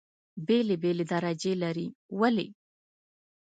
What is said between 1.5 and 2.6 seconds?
لري. ولې؟